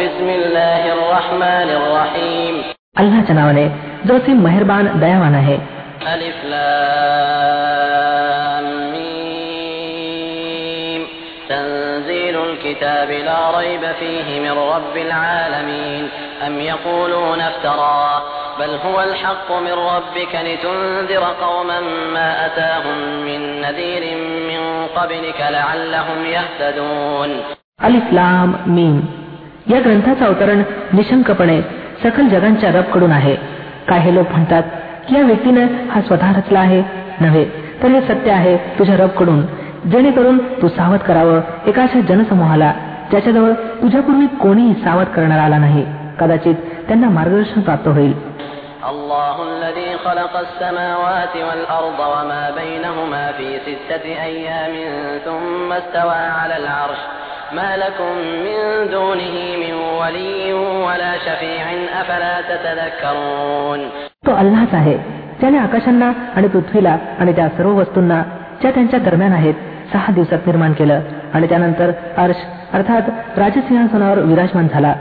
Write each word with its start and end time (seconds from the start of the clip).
بسم 0.00 0.28
الله 0.28 0.92
الرحمن 0.92 1.68
الرحيم 1.80 2.54
अल्लाच्या 3.00 3.34
नावाने 3.36 3.66
जो 4.08 4.18
ती 4.26 4.32
मेहरबान 4.46 4.86
दयावान 5.00 5.34
आहे 5.34 5.56
ألف 6.14 6.38
لام 6.52 8.66
ميم 8.92 11.02
تنزيل 11.48 12.36
الكتاب 12.48 13.10
لا 13.10 13.58
ريب 13.58 13.82
فيه 14.00 14.40
من 14.40 14.50
رب 14.74 14.96
العالمين 14.96 16.08
أم 16.46 16.60
يقولون 16.60 17.40
افتراه 17.40 18.22
بل 18.58 18.70
هو 18.86 19.02
الحق 19.02 19.52
من 19.52 19.72
ربك 19.72 20.32
لتنذر 20.48 21.24
قوما 21.42 21.80
ما 22.14 22.46
أتاهم 22.46 22.98
من 23.26 23.60
نذير 23.60 24.02
من 24.50 24.86
قبلك 24.96 25.40
لعلهم 25.50 26.18
يهتدون 26.36 27.30
अलिफ 27.86 28.06
लाम 28.18 28.50
मीम 28.76 28.94
या 29.70 29.80
ग्रंथाचं 29.80 30.24
अवतरण 30.24 30.62
निशंकपणे 30.92 31.60
सकल 32.02 32.28
जगांच्या 32.28 32.70
रबकडून 32.72 33.12
आहे 33.12 33.34
काय 33.88 34.00
हे 34.00 34.14
लोक 34.14 34.30
म्हणतात 34.32 34.62
की 35.08 35.16
या 35.16 35.22
व्यक्तीने 35.26 35.64
हा 35.90 36.00
स्वतः 36.00 36.32
रचला 36.36 36.60
आहे 36.60 36.82
नव्हे 37.20 37.44
तर 37.82 37.88
हे 37.88 38.00
सत्य 38.00 38.30
आहे 38.30 38.56
तुझ्या 38.78 38.96
रबकडून 38.96 39.42
जेणेकरून 39.90 40.38
तू 40.62 40.68
सावध 40.68 40.98
करावं 40.98 41.40
एका 41.66 41.82
अशा 41.82 42.00
जनसमूहाला 42.08 42.72
ज्याच्याजवळ 43.10 43.52
तुझ्यापूर्वी 43.82 44.26
कोणीही 44.40 44.74
सावध 44.84 45.06
करणारा 45.06 45.42
आला 45.42 45.58
नाही 45.58 45.84
कदाचित 46.20 46.54
त्यांना 46.88 47.08
मार्गदर्शन 47.10 47.60
प्राप्त 47.60 47.88
होईल 47.88 48.14
الله 48.90 49.36
الذي 49.42 49.90
خلق 50.04 50.34
السماوات 50.38 51.34
والأرض 51.36 51.98
وما 52.12 52.44
بينهما 52.50 53.24
في 53.32 53.48
ستة 53.58 54.04
أيام 54.22 54.74
ثم 55.24 55.72
استوى 55.72 56.22
على 56.40 56.56
العرش 56.56 57.00
ما 57.52 57.76
لكم 57.76 58.12
من 58.46 58.58
دونه 58.90 59.36
من 59.62 59.74
ولي 60.00 60.52
ولا 60.86 61.12
شفيع 61.18 61.64
أفلا 62.00 62.34
تتذكرون 62.50 63.80
तो 64.26 64.32
अल्लाच 64.32 64.74
आहे 64.74 64.96
ज्याने 65.40 65.58
आकाशांना 65.58 66.10
आणि 66.36 66.48
पृथ्वीला 66.48 66.96
आणि 67.20 67.32
त्या 67.32 67.48
सर्व 67.48 67.78
वस्तूंना 67.80 68.22
ज्या 68.60 68.70
त्यांच्या 68.70 68.98
दरम्यान 69.00 69.32
आहेत 69.32 69.54
सहा 69.92 70.12
दिवसात 70.12 70.46
निर्माण 70.46 70.72
केलं 70.72 71.00
आणि 71.34 71.46
त्यानंतर 71.48 71.90
अर्श 72.16 72.36
अर्थात 72.72 73.38
राजसिंहासनावर 73.38 74.18
विराजमान 74.22 74.68
झाला 74.72 74.94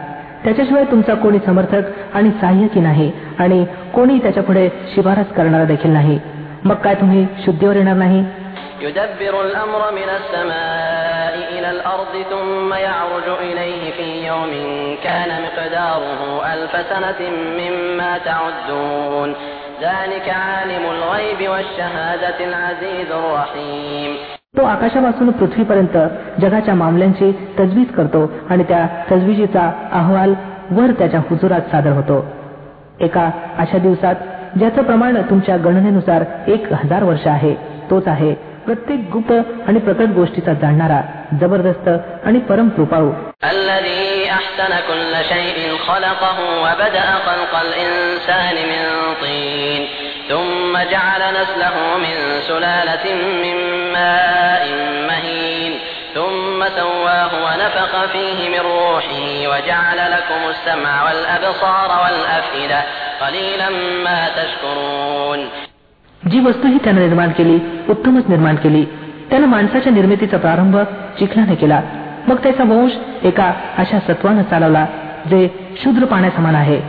त्याच्याशिवाय 0.44 0.84
तुमचा 0.84 1.14
कोणी 1.16 1.40
समर्थक 1.46 2.16
आणि 2.16 2.32
सहाय्यकी 2.42 2.80
नाही 2.80 3.12
आणि 3.40 3.64
कोणी 3.94 4.18
त्याच्यापुढे 4.20 4.68
शिफारस 4.96 5.34
करणारा 5.38 5.64
देखील 5.66 5.92
नाही 5.92 6.20
मग 6.66 6.76
काय 6.76 6.96
तुम्ही 6.96 7.26
शुद्धीवर 7.46 7.76
येणार 7.76 7.96
नाही 7.96 8.24
يدبر 8.82 9.42
الأمر 9.42 9.82
من 9.92 10.10
السماء 10.20 11.34
إلى 11.56 11.70
الأرض 11.72 12.14
ثم 12.30 12.74
يعرج 12.74 13.28
إليه 13.42 13.92
في 13.92 14.28
يوم 14.28 14.52
كان 15.04 15.30
مقداره 15.42 16.22
ألف 16.54 16.72
سنة 16.90 17.30
مما 17.60 18.18
تعدون 18.18 19.30
ذلك 19.82 20.30
عالم 20.30 20.84
الغيب 20.86 21.50
والشهادة 21.50 22.38
العزيز 22.40 23.12
الرحيم 23.12 24.12
तो 24.58 24.66
आकाशापासून 24.66 25.32
पृथ्वीपर्यंत 25.32 25.98
जगाच्या 26.42 26.74
मामल्यांची 26.76 27.32
तजवीज 27.60 27.92
करतो 27.92 28.22
आणि 28.50 28.64
त्या 28.64 28.86
तजवीजीचा 29.12 29.72
अहवाल 29.92 30.34
वर 30.72 30.92
त्याच्या 30.92 31.20
हुजुरात 31.30 31.62
सादर 31.72 31.92
होतो 31.92 32.24
एका 33.00 33.30
अशा 33.58 33.78
दिवसात 33.78 34.16
ज्याचं 34.58 34.84
प्रमाण 34.84 35.22
तुमच्या 35.30 35.58
गणनेनुसार 35.58 36.24
एक 36.48 36.72
हजार 36.74 37.04
वर्ष 37.04 37.28
आहे 37.28 37.54
तोच 37.90 38.08
आहे 38.08 38.34
प्रत्येक 38.66 39.02
गुप्त 39.14 39.32
आणि 39.68 39.80
प्रकट 39.80 40.10
गोष्टीचा 40.16 40.54
जाणणारा 40.62 41.02
जबरदस्त 41.42 41.88
आणि 42.28 42.40
परम 42.50 42.70
कृपाळू 42.78 43.12
الذي 43.44 44.30
أحسن 44.32 44.72
كل 44.90 45.14
شيء 45.34 45.58
خلقه 45.88 46.38
وبدأ 46.64 47.08
خلق 47.28 47.54
الإنسان 47.68 48.56
من 48.72 48.84
طين 49.22 49.82
ثم 50.30 50.74
جعل 50.92 51.22
نسله 51.40 51.76
من 51.98 52.16
سلالة 52.50 53.06
من 53.44 53.58
ماء 53.94 54.64
مهين 55.10 55.74
ثم 56.16 56.60
سواه 56.80 57.32
ونفخ 57.46 57.92
فيه 58.14 58.40
من 58.50 58.60
روحه 58.60 59.28
وجعل 59.52 60.00
لكم 60.12 60.42
السمع 60.50 60.94
والأبصار 61.06 61.90
والأفئدة 62.04 62.82
قليلا 63.22 63.70
ما 64.06 64.22
تشكرون 64.40 65.40
जी 66.31 66.41
वस्तूही 66.41 66.79
त्यानं 66.85 67.01
निर्माण 67.01 67.29
केली 67.29 67.59
उत्तमच 67.89 68.25
निर्माण 68.29 68.55
केली. 68.55 68.85
त्यानं 69.31 69.47
माणसाच्या 69.47 69.93
निर्मितीचा 69.93 70.37
प्रारंभ 70.37 70.77
चिखलाने 71.19 71.55
केला. 71.55 71.81
मग 72.29 72.37
त्याचा 72.37 72.63
वंश 72.63 72.91
एका 73.23 73.53
अशा 73.79 73.99
सत्वानं 74.01 74.43
चालवला 74.43 74.87
जे 75.31 75.49
शूद्र 75.85 76.05
पाण्यासमान 76.05 76.55
आहे. 76.55 76.81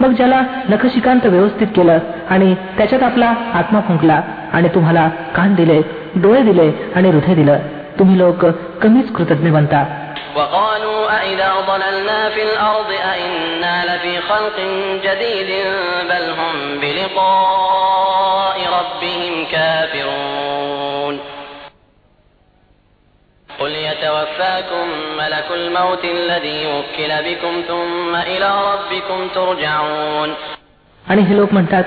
मग 0.00 0.10
ज्याला 0.12 0.42
नखशिकांत 0.68 1.26
व्यवस्थित 1.26 1.66
केलं 1.66 1.98
आणि 2.30 2.54
त्याच्यात 2.54 3.02
आपला 3.02 3.34
आत्मा 3.54 3.80
फुंकला 3.80 4.20
आणि 4.52 4.68
तुम्हाला 4.68 5.08
कान 5.34 5.54
दिले 5.54 5.82
डोळे 6.16 6.42
दिले 6.42 6.72
आणि 6.94 7.10
हृदय 7.10 7.34
दिलं. 7.34 7.58
तुम्ही 7.98 8.18
लोक 8.18 8.46
कमीच 8.82 9.12
कृतज्ञ 9.12 9.50
बनता. 9.50 9.84
وقالوا 10.37 11.01
أئذا 11.21 11.51
ضللنا 11.67 12.29
في 12.29 12.41
الأرض 12.43 12.91
أئنا 13.13 13.75
لفي 13.85 14.21
خلق 14.21 14.57
جديد 15.05 15.49
بل 16.09 16.25
هم 16.39 16.55
بلقاء 16.81 18.57
ربهم 18.77 19.33
كافرون 19.51 21.19
قل 23.49 23.71
يتوفاكم 23.71 24.85
ملك 25.17 25.47
الموت 25.51 26.03
الذي 26.05 26.59
وكل 26.67 27.11
بكم 27.27 27.53
ثم 27.67 28.15
إلى 28.15 28.49
ربكم 28.71 29.19
ترجعون 29.35 30.29
आणि 31.05 31.21
हे 31.21 31.35
लोक 31.37 31.53
म्हणतात 31.53 31.83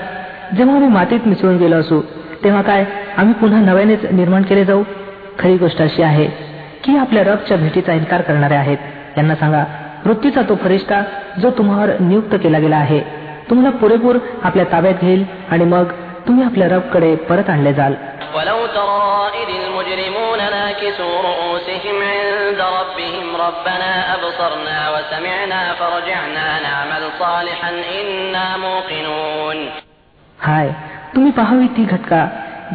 जेव्हा 0.57 0.75
आम्ही 0.75 0.89
मातीत 0.89 1.27
मिसळून 1.27 1.57
गेलो 1.57 1.75
असू 1.75 2.01
तेव्हा 2.43 2.61
काय 2.61 2.85
आम्ही 3.17 3.33
पुन्हा 3.33 3.59
नव्यानेच 3.59 4.05
निर्माण 4.11 4.43
केले 4.43 4.65
जाऊ 4.65 4.83
खरी 5.39 5.57
गोष्ट 5.57 5.81
अशी 5.81 6.01
आहे 6.01 6.27
की 6.84 6.96
आपल्या 6.96 7.24
रबच्या 7.24 7.56
भेटीचा 7.56 7.92
इन्कार 7.92 8.20
करणारे 8.20 8.54
आहेत. 8.54 8.78
त्यांना 9.14 9.34
सांगा 9.34 9.64
मृत्यूचा 10.04 10.42
तो 10.42 10.54
फरिश्ता 10.54 11.02
जो 11.40 11.50
तुम्हावर 11.50 11.88
नियुक्त 12.00 12.34
केला 12.34 12.58
गेला 12.58 12.76
आहे 12.76 13.00
तुम्हाला 13.50 13.70
पुरेपूर 13.70 14.16
आपल्या 14.42 14.64
ताब्यात 14.72 14.94
घेईल 15.00 15.24
आणि 15.50 15.64
मग 15.64 15.84
तुम्ही 16.26 16.44
आपल्या 16.44 16.68
रबकडे 16.68 17.14
परत 17.16 17.50
आणले 17.50 17.74
जाल. 17.74 17.94
हाय 30.38 30.68
तुम्ही 31.14 31.32
पाहावी 31.32 31.66
ती 31.66 31.84
घटका 31.84 32.26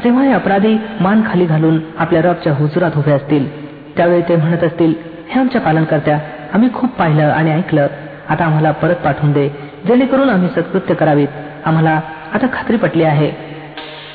जेव्हा 0.03 0.23
हे 0.23 0.33
अपराधी 0.33 0.77
मान 0.99 1.21
खाली 1.31 1.45
घालून 1.45 1.79
आपल्या 1.97 2.21
रबच्या 2.21 2.53
हुजुरात 2.53 2.91
उभे 2.97 3.11
असतील. 3.11 3.66
त्यावेळी 3.96 4.22
ते 4.28 4.36
म्हणत 4.36 4.64
असतील 4.64 4.94
हे 5.30 5.40
आमच्या 5.40 5.60
पालनकर्त्या 5.60 6.18
आम्ही 6.54 6.68
खूप 6.74 6.90
पाहिलं 6.90 7.30
आणि 7.30 7.52
ऐकलं 7.52 7.86
आता 8.28 8.44
आम्हाला 8.44 8.70
परत 8.70 8.94
पाठवून 8.94 9.32
दे 9.32 9.48
जेणेकरून 9.86 10.30
आम्ही 10.30 10.48
सत्कृत्य 10.48 10.94
करावीत 10.94 11.28
आम्हाला 11.66 12.00
आता 12.34 12.46
खात्री 12.52 12.76
पटली 12.76 13.04
आहे 13.04 13.30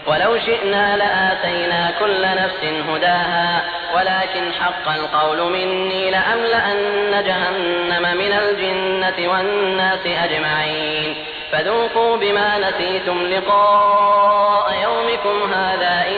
ولو 0.08 0.38
شئنا 0.38 0.98
لآتينا 0.98 1.82
كل 2.00 2.22
نفس 2.42 2.62
هداها 2.90 3.62
ولكن 3.96 4.44
حق 4.62 4.88
القول 4.90 5.40
مني 5.52 6.12
لأملأن 6.12 7.24
جهنم 7.30 8.04
من 8.18 8.32
الجنة 8.34 9.18
والناس 9.32 10.04
أجمعين 10.26 11.10
فذوقوا 11.52 12.18
بما 12.18 12.58
نسيتم 12.60 13.18
لقاء 13.24 14.66
يومكم 14.84 15.38
هذا 15.54 15.94
إنا 16.08 16.11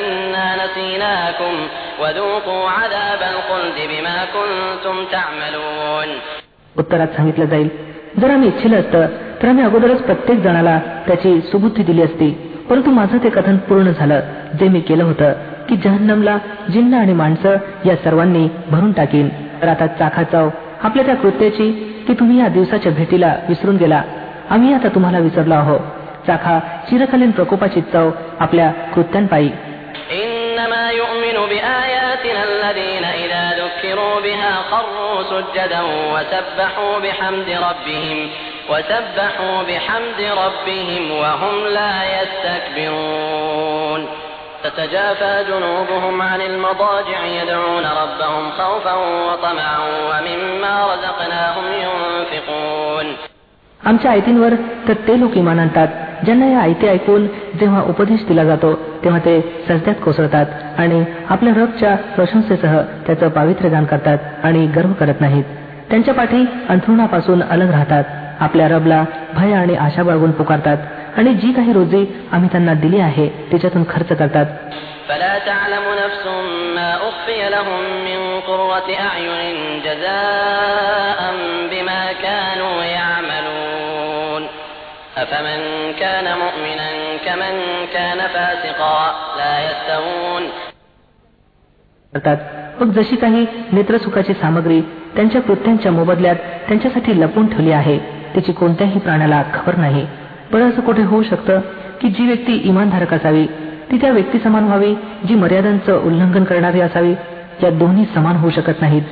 نسيناكم 1.03 1.53
وذوقوا 2.01 2.63
عذاب 2.69 3.21
الخلد 3.33 3.77
بما 3.91 4.17
كنتم 4.35 4.95
تعملون 5.13 6.09
उत्तरात 6.75 7.11
सांगितलं 7.15 7.45
जाईल 7.51 7.69
जर 8.19 8.29
आम्ही 8.31 8.47
इच्छिलं 8.47 8.79
असतं 8.79 9.05
तर 9.41 9.47
आम्ही 9.47 9.63
अगोदरच 9.63 10.01
प्रत्येक 10.01 10.39
जणाला 10.43 10.77
त्याची 11.07 11.31
सुबुद्धी 11.51 11.83
दिली 11.83 12.01
असती 12.01 12.29
परंतु 12.69 12.91
माझं 12.91 13.17
ते 13.23 13.29
कथन 13.29 13.57
पूर्ण 13.67 13.91
झालं 13.91 14.19
जे 14.59 14.67
मी 14.67 14.79
केलं 14.89 15.03
होतं 15.03 15.33
की 15.69 15.75
जहन्नमला 15.83 16.37
जिन्न 16.73 16.93
आणि 16.93 17.13
माणसं 17.13 17.55
या 17.85 17.95
सर्वांनी 18.03 18.47
भरून 18.69 18.91
टाकीन 18.91 19.29
तर 19.61 19.67
आता 19.67 19.87
चाखा 19.99 20.23
चाव 20.31 20.49
आपल्या 20.83 21.05
त्या 21.05 21.15
कृत्याची 21.15 21.71
की 22.07 22.13
तुम्ही 22.19 22.39
या 22.39 22.47
दिवसाच्या 22.49 22.91
भेटीला 22.91 23.35
विसरून 23.49 23.77
गेला 23.77 24.01
आम्ही 24.49 24.73
आता 24.73 24.87
तुम्हाला 24.95 25.19
विसरलो 25.19 25.55
आहोत 25.55 26.27
चाखा 26.27 26.59
चिरकालीन 26.89 27.31
प्रकोपाची 27.31 27.81
चव 27.93 28.09
आपल्या 28.39 28.71
कृत्यांपायी 28.93 29.49
إنما 30.11 30.42
يؤمن 31.33 31.49
بآياتنا 31.49 32.43
الذين 32.43 33.03
إذا 33.03 33.43
ذكروا 33.63 34.19
بها 34.19 34.55
خروا 34.71 35.23
سجدا 35.23 35.81
وسبحوا 36.13 36.99
بحمد 36.99 37.49
ربهم 37.49 38.29
وسبحوا 38.69 39.63
بحمد 39.67 40.21
ربهم 40.43 41.11
وهم 41.11 41.67
لا 41.67 41.95
يستكبرون 42.21 44.07
تتجافى 44.63 45.45
جنوبهم 45.49 46.21
عن 46.21 46.41
المضاجع 46.41 47.25
يدعون 47.25 47.85
ربهم 47.85 48.51
خوفا 48.51 48.93
وطمعا 48.93 49.79
ومما 50.09 50.87
رزقناهم 50.93 51.65
ينفقون 51.85 53.07
आमच्या 53.83 54.11
आयतींवर 54.11 54.53
तर 54.87 54.93
ते 55.07 55.19
लोक 55.19 55.35
इमान 55.37 55.59
आणतात 55.59 55.87
ज्यांना 56.23 56.45
या 56.45 56.59
आयती 56.59 56.87
ऐकून 56.87 57.25
जेव्हा 57.59 57.81
उपदेश 57.81 58.25
दिला 58.27 58.43
जातो 58.43 58.73
तेव्हा 59.03 59.19
ते 59.19 59.39
सजद्यात 59.69 59.95
कोसळतात 59.95 60.45
आणि 60.77 61.03
आपल्या 61.29 61.53
रबच्या 61.53 61.95
प्रशंसेसह 62.15 62.77
त्याचं 63.07 63.29
पावित्र्य 63.29 63.69
दान 63.69 63.85
करतात 63.85 64.17
आणि 64.43 64.65
गर्व 64.67 64.93
करत 64.99 65.21
नाहीत 65.21 65.43
त्यांच्या 65.89 66.13
पाठी 66.13 66.45
अंथरुणापासून 66.69 67.43
अलग 67.43 67.71
राहतात 67.71 68.03
आपल्या 68.39 68.67
रबला 68.67 69.03
भय 69.33 69.53
आणि 69.53 69.75
आशा 69.75 70.03
बाळगून 70.03 70.31
पुकारतात 70.31 70.77
आणि 71.17 71.33
जी 71.33 71.51
काही 71.53 71.73
रोजी 71.73 72.05
आम्ही 72.31 72.49
त्यांना 72.51 72.73
दिली 72.73 72.99
आहे 72.99 73.27
त्याच्यातून 73.51 73.83
खर्च 73.89 74.17
करतात 74.17 74.45
فلا 75.09 75.37
تعلم 75.39 75.85
نفس 75.95 76.25
ما 76.75 76.89
أخفي 77.01 77.41
لهم 77.49 77.81
من 78.05 78.19
قرة 78.39 78.89
أعين 79.05 79.79
جزاء 79.79 81.22
أفمن 85.23 85.59
كان 85.99 86.25
مؤمنا 86.37 86.89
كمن 87.25 87.55
كان 87.93 88.19
فاسقا 88.27 88.99
لا 89.37 89.53
يستوون 89.59 90.43
मग 92.81 92.91
जशी 92.91 93.15
काही 93.15 93.45
नेत्रसुखाची 93.71 94.33
सामग्री 94.33 94.79
त्यांच्या 95.15 95.41
कृत्यांच्या 95.41 95.91
मोबदल्यात 95.91 96.35
त्यांच्यासाठी 96.67 97.19
लपून 97.21 97.47
ठेवली 97.47 97.71
आहे 97.71 97.97
त्याची 98.33 98.51
कोणत्याही 98.51 98.99
प्राण्याला 98.99 99.43
खबर 99.53 99.75
नाही 99.75 100.05
पण 100.53 100.69
असं 100.69 100.81
कुठे 100.81 101.03
होऊ 101.03 101.23
शकतं 101.23 101.59
की 102.01 102.09
जी 102.09 102.25
व्यक्ती 102.25 102.55
इमानधारक 102.63 103.13
असावी 103.13 103.45
ती 103.91 103.97
त्या 103.97 104.11
व्यक्ती 104.11 104.39
समान 104.39 104.63
व्हावी 104.63 104.93
जी 105.27 105.35
मर्यादांचं 105.35 106.05
उल्लंघन 106.05 106.43
करणारी 106.43 106.81
असावी 106.81 107.13
या 107.63 107.69
दोन्ही 107.69 108.05
समान 108.05 108.35
होऊ 108.35 108.49
शकत 108.49 108.81
नाहीत 108.81 109.03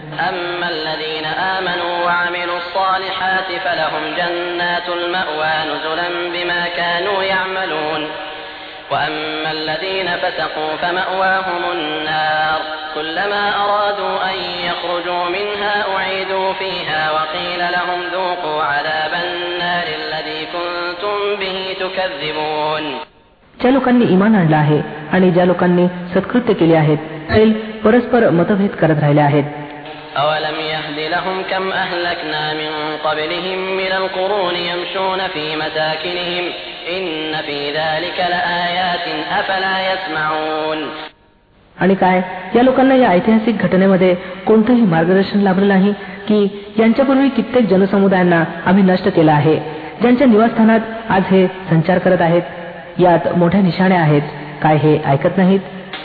وأما 8.91 9.51
الذين 9.51 10.07
فسقوا 10.07 10.75
فمأواهم 10.81 11.63
النار 11.71 12.59
كلما 12.95 13.43
أرادوا 13.65 14.15
أن 14.29 14.37
يخرجوا 14.67 15.23
منها 15.29 15.75
أعيدوا 15.95 16.53
فيها 16.53 17.11
وقيل 17.11 17.59
لهم 17.59 17.99
ذوقوا 18.13 18.63
عذاب 18.63 19.11
النار 19.25 19.87
الذي 20.01 20.41
كنتم 20.53 21.17
به 21.39 21.57
تكذبون 21.79 22.85
ज्या 23.61 23.71
लोकांनी 23.71 24.05
इमान 24.05 24.35
आणलं 24.35 24.55
आहे 24.55 24.81
आणि 25.11 25.31
ज्या 25.31 25.45
लोकांनी 25.45 25.87
सत्कृत्य 26.13 26.53
केले 26.53 26.75
आहेत 26.75 26.97
परस्पर 27.83 28.29
मतभेद 28.29 28.69
करत 28.69 28.99
राहिले 29.01 29.21
आहेत 29.21 29.43
أولم 30.17 30.57
يهد 30.73 30.99
لهم 31.11 31.37
كم 31.51 31.71
أهلكنا 31.71 32.53
من 32.53 32.71
قبلهم 33.05 33.59
من 33.77 33.91
القرون 33.91 34.55
يمشون 34.55 35.19
في 35.27 35.55
مساكنهم 35.55 36.45
إن 36.89 37.41
في 37.41 37.59
ذلك 37.71 38.17
لآيات 38.29 39.05
أفلا 39.31 39.75
يسمعون 39.91 40.79
आणि 41.77 41.95
काय 41.95 42.21
या 42.55 42.63
लोकांना 42.63 42.95
या 42.95 43.09
ऐतिहासिक 43.09 43.57
घटनेमध्ये 43.57 44.13
कोणतंही 44.47 44.85
मार्गदर्शन 44.85 45.39
लाभलं 45.39 45.67
नाही 45.67 45.91
की 46.27 46.39
यांच्यापूर्वी 46.79 47.29
कित्येक 47.29 47.67
जनसमुदायांना 47.69 48.43
आम्ही 48.65 48.83
नष्ट 48.83 49.07
केलं 49.07 49.31
आहे 49.31 49.55
ज्यांच्या 50.01 50.27
निवासस्थानात 50.27 50.79
आज 51.09 51.23
हे 51.31 51.45
संचार 51.69 51.97
करत 51.97 52.21
आहेत 52.21 53.01
यात 53.01 53.27
मोठ्या 53.37 53.61
निशाण्या 53.61 53.99
आहेत 53.99 54.21
काय 54.63 54.77
हे 54.77 54.97
ऐकत 55.05 55.37
नाहीत 55.37 55.59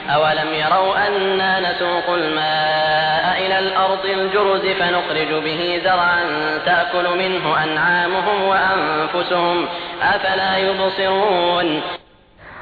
أولم 0.09 0.49
يروا 0.55 0.94
أنا 1.06 1.53
نسوق 1.61 2.06
الماء 2.11 3.25
إلى 3.39 3.59
الأرض 3.59 4.05
الجرز 4.06 4.65
فنخرج 4.79 5.31
به 5.44 5.61
زرعا 5.85 6.23
تأكل 6.67 7.06
منه 7.19 7.44
أنعامهم 7.65 8.39
وأنفسهم 8.50 9.56
أفلا 10.05 10.53
يبصرون 10.59 11.69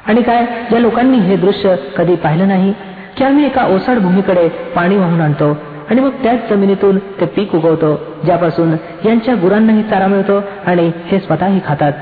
आणि 0.07 0.21
काय 0.21 0.45
ज्या 0.69 0.79
लोकांनी 0.79 1.17
हे 1.19 1.35
दृश्य 1.37 1.75
कधी 1.97 2.15
पाहिलं 2.23 2.47
नाही 2.47 2.71
की 3.17 3.23
आम्ही 3.23 3.45
एका 3.45 3.65
ओसाड 3.75 3.97
भूमीकडे 3.97 4.47
पाणी 4.75 4.97
वाहून 4.97 5.21
आणतो 5.21 5.49
आणि 5.89 6.01
मग 6.01 6.23
त्याच 6.23 6.49
जमिनीतून 6.49 6.97
ते 7.19 7.25
पीक 7.35 7.55
उगवतो 7.55 7.91
ज्यापासून 8.25 8.75
यांच्या 9.05 9.35
गुरांनाही 9.41 9.83
चारा 9.89 10.07
मिळतो 10.07 10.41
आणि 10.67 10.91
हे 11.05 11.19
स्वतःही 11.19 11.59
खातात 11.67 11.93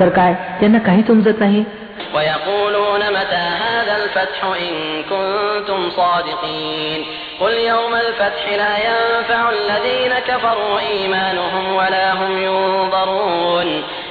तर 0.00 0.08
काय 0.18 0.34
त्यांना 0.60 0.78
काहीच 0.78 1.10
उमजत 1.10 1.40
नाही 1.40 1.64
ويقولون 2.14 3.02
متى 3.16 3.42
هذا 3.52 3.59
الفتح 4.20 4.38
إن 4.66 4.74
كنتم 5.10 5.80
صادقين 5.90 7.00
قل 7.40 7.52
يوم 7.52 7.94
الفتح 7.94 8.44
لا 8.62 8.74
ينفع 8.88 9.42
الذين 9.50 10.12
كفروا 10.28 10.76
إيمانهم 10.80 11.64
ولا 11.76 12.12
هم 12.12 12.32
ينظرون 12.38 13.68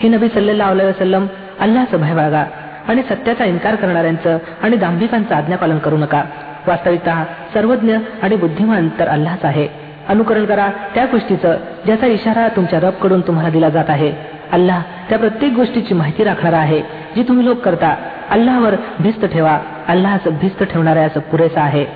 हे 0.00 0.08
नबी 0.08 0.28
सल्लल्लाहु 0.36 0.72
अलैहि 0.74 0.88
वसल्लम 0.88 1.24
अल्लाचं 1.64 2.00
भय 2.00 2.14
बाळगा 2.14 2.44
आणि 2.88 3.02
सत्याचा 3.02 3.44
इन्कार 3.44 3.74
करणाऱ्यांचं 3.74 4.38
आणि 4.62 4.76
दांभिकांचं 4.76 5.34
आज्ञापालन 5.34 5.78
करू 5.78 5.96
नका 5.96 6.22
वास्तविकता 6.66 7.24
सर्वज्ञ 7.54 7.96
आणि 8.22 8.36
बुद्धिमान 8.36 8.88
तर 8.98 9.08
अल्लाच 9.08 9.44
आहे 9.44 9.66
अनुकरण 10.08 10.44
करा 10.44 10.68
त्या 10.94 11.04
गोष्टीचं 11.06 11.56
ज्याचा 11.86 12.06
इशारा 12.06 12.48
तुमच्या 12.56 12.80
रब 12.80 12.94
कडून 13.02 13.20
तुम्हाला 13.20 13.50
दिला 13.50 13.68
जात 13.68 13.88
आहे 13.88 14.27
अल्लाह 14.56 14.80
त्या 15.08 15.18
प्रत्येक 15.18 15.52
गोष्टीची 15.52 15.94
माहिती 15.94 16.24
राखणारा 16.24 16.58
आहे 16.58 16.80
जी 17.16 17.22
तुम्ही 17.28 17.44
लोक 17.46 17.58
करता 17.64 17.94
अल्लावर 18.36 18.74
भिस्त 19.04 19.24
ठेवा 19.32 19.58
अल्लाच 19.88 20.28
भिस्त 20.42 20.62
ठेवणाऱ्यास 20.72 21.14
पुरेसा 21.30 21.60
आहे 21.62 21.86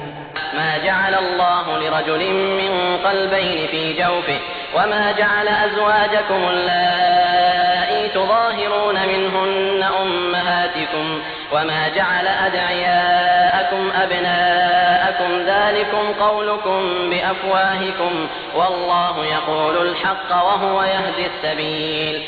ما 0.59 0.73
جعل 0.85 1.15
الله 1.25 1.67
لرجل 1.83 2.23
من 2.61 2.73
قلبين 3.07 3.67
في 3.73 3.83
جوفه 4.01 4.39
وما 4.77 5.05
جعل 5.21 5.49
أزواجكم 5.67 6.41
اللائي 6.55 8.09
تظاهرون 8.09 8.95
منهن 9.13 9.83
أمهاتكم 10.03 11.07
وما 11.55 11.89
جعل 11.97 12.27
أدعياءكم 12.47 13.83
أبناءكم 14.05 15.31
ذلكم 15.53 16.05
قولكم 16.25 16.81
بأفواهكم 17.11 18.13
والله 18.59 19.15
يقول 19.27 19.77
الحق 19.89 20.31
وهو 20.47 20.83
يهدي 20.83 21.25
السبيل 21.33 22.23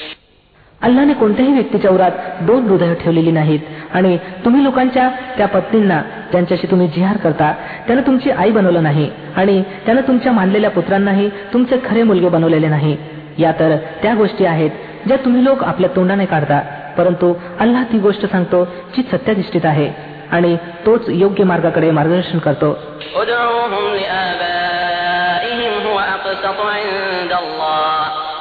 अल्लाने 0.80 1.12
कोणत्याही 1.12 1.52
व्यक्तीच्या 1.52 1.90
उरात 1.90 2.10
दोन 2.42 2.68
हृदय 2.68 2.94
ठेवलेली 2.94 3.30
नाहीत 3.30 3.60
आणि 3.94 4.16
तुम्ही 4.44 4.62
लोकांच्या 4.64 5.08
त्या 5.36 5.46
पत्नींना 5.48 6.00
ज्यांच्याशी 6.30 6.66
तुम्ही 6.70 6.86
जिहार 6.88 7.16
करता 7.16 7.52
त्यानं 7.86 8.02
तुमची 8.06 8.30
आई 8.30 8.50
बनवलं 8.50 8.82
नाही 8.82 9.10
आणि 9.36 9.62
त्यानं 9.86 10.00
तुमच्या 10.00 10.32
मानलेल्या 10.32 10.70
पुत्रांनाही 10.70 11.28
तुमचे 11.52 11.76
खरे 11.84 12.02
मुलगे 12.02 12.28
बनवलेले 12.28 12.68
नाही 12.68 12.96
या 13.38 13.52
तर 13.60 13.76
त्या 14.02 14.14
गोष्टी 14.14 14.44
आहेत 14.44 14.70
ज्या 15.06 15.16
तुम्ही 15.16 15.44
लोक 15.44 15.64
आपल्या 15.64 15.90
तोंडाने 15.96 16.24
काढता 16.24 16.60
परंतु 16.96 17.32
अल्लाह 17.60 17.82
ती 17.82 17.98
गोष्ट 17.98 18.26
सांगतो 18.26 18.64
जी 18.96 19.02
सत्याधिष्ठित 19.12 19.66
आहे 19.66 19.90
आणि 20.32 20.56
तोच 20.86 21.08
योग्य 21.08 21.44
मार्गाकडे 21.44 21.90
मार्गदर्शन 21.90 22.38
करतो 22.38 22.76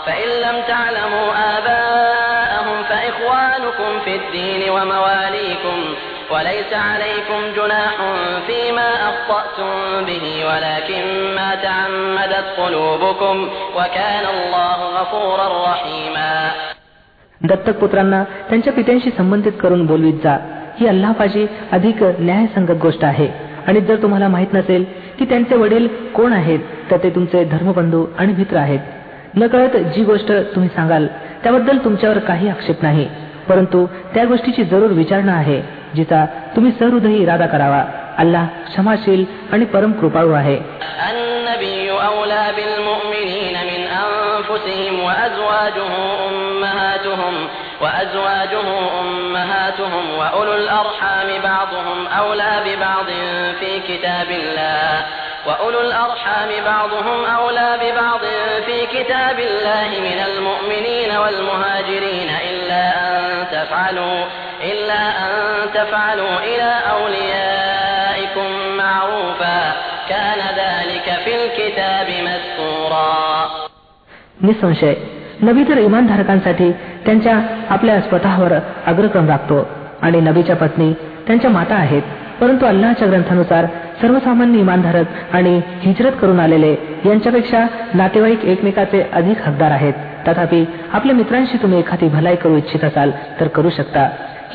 فإن 0.05 0.29
لم 0.41 0.61
تعلموا 0.67 1.27
آباءهم 1.33 1.42
فإخوانكم 1.42 1.42
في 1.42 1.42
الدين 4.33 4.61
ومواليكم 4.69 5.77
وليس 6.31 6.71
عليكم 6.73 7.39
جناح 7.57 7.95
فيما 8.47 8.89
أخطأتم 9.09 9.69
به 10.05 10.25
ولكن 10.45 11.03
ما 11.35 11.49
تعمدت 11.57 12.47
قلوبكم 12.57 13.35
وكان 13.77 14.25
الله 14.35 14.77
غفورا 14.97 15.47
رحيما 15.71 16.33
दत्तक 17.41 17.77
पुत्रांना 17.79 18.23
त्यांच्या 18.49 18.73
पित्यांशी 18.73 19.11
संबंधित 19.17 19.51
करून 19.61 19.85
बोलवीत 19.85 20.13
जा 20.23 20.38
ही 20.79 20.88
अल्लापाशी 20.88 21.45
अधिक 21.71 22.03
न्यायसंगत 22.19 22.81
गोष्ट 22.81 23.03
आहे 23.05 23.27
आणि 23.67 23.81
जर 23.81 24.01
तुम्हाला 24.01 24.27
माहित 24.27 24.53
नसेल 24.53 24.83
की 25.19 25.25
त्यांचे 25.25 25.55
वडील 25.55 25.88
कोण 26.15 26.33
आहेत 26.33 26.59
तर 26.91 26.97
ते 27.03 27.09
तुमचे 27.09 27.43
धर्मबंधू 27.43 28.05
आणि 28.17 28.33
मित्र 28.38 28.57
आहेत 28.57 29.38
नकळत 29.38 29.77
जी 29.95 30.03
गोष्ट 30.03 30.31
तुम्ही 30.55 30.69
सांगाल 30.75 31.07
त्याबद्दल 31.43 31.77
तुमच्यावर 31.77 32.19
काही 32.27 32.49
आक्षेप 32.49 32.83
नाही 32.83 33.07
परंतु 33.49 33.85
त्या 34.13 34.25
गोष्टीची 34.25 34.63
जरूर 34.71 34.91
विचारणा 35.01 35.33
आहे 35.33 35.61
जिचा 35.95 36.25
तुम्ही 36.55 36.71
सहृदयी 36.79 37.21
इरादा 37.21 37.45
करावा 37.53 37.83
अल्लाह 38.23 38.45
क्षमाशील 38.69 39.23
आणि 39.53 39.65
परम 39.73 39.91
कृपाळू 39.99 40.33
आहे 40.41 40.57
وأزواجه 47.81 48.67
أمهاتهم 49.01 50.17
وأولو 50.19 50.53
الأرحام 50.53 51.27
بعضهم 51.43 52.07
أولى 52.19 52.53
ببعض 52.65 53.05
في 53.59 53.79
كتاب 53.88 54.31
الله 54.31 55.05
وأولو 55.47 55.81
الأرحام 55.81 56.49
بعضهم 56.65 57.25
أولى 57.25 57.77
ببعض 57.81 58.19
في 58.65 58.85
كتاب 58.85 59.39
الله 59.39 59.89
من 59.99 60.19
المؤمنين 60.29 61.17
والمهاجرين 61.17 62.29
إلا 62.51 62.83
أن 63.07 63.32
تفعلوا 63.63 64.19
إلا 64.63 65.01
أن 65.25 65.31
تفعلوا 65.73 66.35
إلى 66.41 66.71
أوليائكم 66.93 68.49
معروفا 68.77 69.59
كان 70.09 70.39
ذلك 70.61 71.07
في 71.25 71.31
الكتاب 71.35 72.07
مسطورا 72.27 73.09
निसंशय 74.41 74.93
नबी 75.43 75.63
तर 75.63 75.77
इमानधारकांसाठी 75.77 76.71
त्यांच्या 77.05 77.35
आपल्या 77.69 77.99
स्वतःवर 78.01 78.53
अग्रक्रम 78.88 79.29
राखतो 79.29 79.67
आणि 80.01 80.19
नबीच्या 80.21 80.55
पत्नी 80.55 80.91
त्यांच्या 81.27 81.49
माता 81.49 81.75
आहेत 81.75 82.01
परंतु 82.41 82.65
अल्लाच्या 82.65 83.07
ग्रंथानुसार 83.07 83.65
सर्वसामान्य 84.01 84.59
इमानधारक 84.59 85.35
आणि 85.35 85.59
हिजरत 85.81 86.11
करून 86.21 86.39
आलेले 86.39 86.71
यांच्यापेक्षा 87.05 87.65
नातेवाईक 87.93 88.45
एकमेकाचे 88.45 89.01
अधिक 89.13 89.41
हकदार 89.41 89.71
आहेत 89.71 89.93
तथापि 90.27 90.65
आपल्या 90.93 91.15
मित्रांशी 91.15 91.57
तुम्ही 91.57 91.79
एखादी 91.79 92.07
भलाई 92.07 92.35
करू 92.35 92.57
इच्छित 92.57 92.83
असाल 92.83 93.11
तर 93.39 93.47
करू 93.47 93.69
शकता 93.69 94.03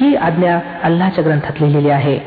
ही 0.00 0.14
आज्ञा 0.28 0.58
अल्लाच्या 0.82 1.24
ग्रंथात 1.24 1.60
लिहिलेली 1.60 1.90
आहे 1.90 2.18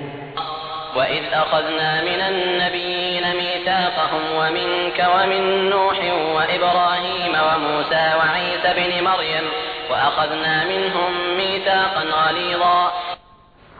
وإذ 0.97 1.25
أخذنا 1.33 1.89
من 2.01 2.21
النبيين 2.31 3.25
ميثاقهم 3.41 4.23
ومنك 4.39 4.99
ومن 5.15 5.43
نوح 5.69 5.99
وإبراهيم 6.35 7.33
وموسى 7.47 8.05
وعيسى 8.19 8.69
بن 8.77 8.91
مريم 9.03 9.45
وأخذنا 9.91 10.55
منهم 10.63 11.11
ميثاقا 11.37 12.03
غليظا 12.17 12.79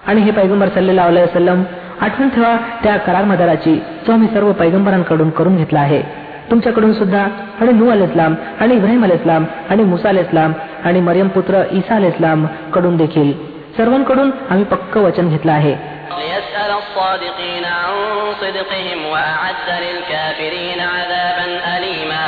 आणि 0.07 0.21
हे 0.21 0.31
पैगंबर 0.31 0.67
सल्लेला 0.75 1.05
वसलम 1.07 1.63
आठवण 2.01 2.29
ठेवा 2.29 2.55
त्या 2.83 2.97
करार 2.97 3.23
मदाराची 3.23 3.75
जो 4.07 4.13
आम्ही 4.13 4.27
सर्व 4.33 4.51
पैगंबरांकडून 4.51 5.29
करून 5.29 5.57
घेतला 5.57 5.79
आहे 5.79 6.01
तुमच्याकडून 6.49 6.93
सुद्धा 6.93 7.25
आणि 7.61 7.71
नू 7.71 7.89
अल 7.91 8.01
इस्लाम 8.03 8.35
आणि 8.61 8.75
इब्राहिम 8.75 9.03
अल 9.03 9.11
इस्लाम 9.11 9.45
आणि 9.69 9.83
मुसा 9.83 10.09
अल 10.09 10.17
इस्लाम 10.17 10.53
आणि 10.85 10.99
मरियम 11.01 11.27
पुत्र 11.35 11.63
ईसा 11.71 11.95
अल 11.95 12.05
इस्लाम 12.05 12.45
कडून 12.73 12.97
देखील 12.97 13.31
सर्वांकडून 13.77 14.31
आम्ही 14.49 14.65
पक्क 14.65 14.97
वचन 14.97 15.29
घेतलं 15.29 15.51
आहे 15.51 15.75
ليسأل 16.17 16.71
الصادقين 16.73 17.65
عن 17.77 17.93
صدقهم 18.41 18.99
وأعد 19.05 19.67
للكافرين 19.85 20.79
عذابا 20.93 21.47
أليما 21.77 22.27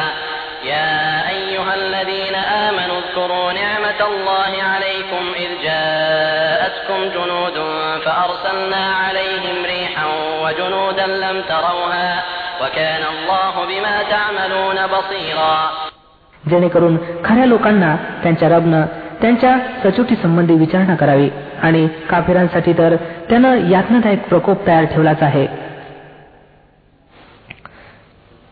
يا 0.63 0.91
أيها 1.29 1.73
الذين 1.75 2.35
آمنوا 2.35 2.97
اذكروا 2.97 3.51
نعمة 3.53 3.99
الله 4.07 4.51
عليكم 4.63 5.23
إذ 5.35 5.51
جاءتكم 5.63 6.99
جنود 7.15 7.57
فأرسلنا 8.05 8.83
عليهم 8.95 9.57
ريحا 9.65 10.05
وجنودا 10.43 11.05
لم 11.07 11.37
تروها 11.43 12.23
وكان 12.63 13.03
الله 13.13 13.53
بما 13.65 13.95
تعملون 14.11 14.77
بصيرا 14.87 15.53
जेणेकरून 16.43 16.97
खऱ्या 17.23 17.45
लोकांना 17.45 17.95
त्यांच्या 18.23 18.49
रबनं 18.49 18.85
त्यांच्या 19.21 19.57
सचोटी 19.83 20.15
संबंधी 20.15 20.53
विचारणा 20.53 20.95
करावी 20.95 21.29
आणि 21.61 21.87
काफिरांसाठी 22.09 22.73
तर 22.73 22.95
त्यानं 23.29 23.67
यातनादायक 23.69 24.27
प्रकोप 24.29 24.65
तयार 24.67 24.85
ठेवलाच 24.85 25.23
आहे 25.23 25.45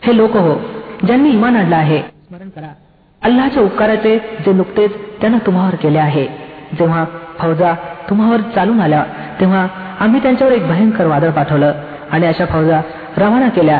हे 0.01 0.17
लोक 0.17 0.35
हो 0.37 0.53
ज्यांनी 1.05 1.29
इमान 1.29 1.55
आणलं 1.55 1.75
आहे 1.75 2.01
स्मरण 2.01 2.49
करा 2.49 2.67
अल्लाच्या 3.21 3.63
उपकाराचे 3.63 4.17
जे 4.45 4.53
नुकतेच 4.53 4.91
त्यानं 5.21 5.37
तुम्हावर 5.45 5.75
केले 5.75 5.99
आहे 5.99 6.25
जेव्हा 6.79 7.05
फौजा 7.39 7.73
तुम्हावर 8.09 8.41
चालून 8.55 8.81
आल्या 8.81 9.03
तेव्हा 9.39 9.67
आम्ही 9.99 10.21
त्यांच्यावर 10.21 10.53
एक 10.53 10.67
भयंकर 10.67 11.05
वादळ 11.05 11.29
पाठवलं 11.29 11.73
आणि 12.11 12.27
अशा 12.27 12.45
फौजा 12.45 12.81
रवाना 13.17 13.47
केल्या 13.49 13.79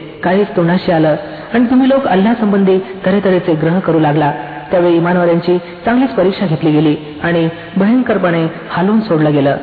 काहीच 0.23 0.55
तोंडाशी 0.55 0.91
आलं. 0.91 1.15
आणि 1.53 1.65
तुम्ही 1.65 1.89
लोक 1.89 2.07
अल्ला 2.07 2.33
संबंधी 2.33 2.79
तऱ्हेतऱ्हेचे 3.05 3.53
ग्रह 3.53 3.79
करू 3.79 3.99
लागला. 3.99 4.31
त्यावेळी 4.71 4.95
इमानवाल्यांची 4.95 5.57
चांगलीच 5.85 6.09
परीक्षा 6.09 6.45
घेतली 6.45 6.71
गेली 6.71 6.95
आणि 7.23 7.49
भयंकरपणे 7.77 8.47
हालवून 8.69 9.01
सोडलं 9.01 9.33
गेलं. 9.33 9.57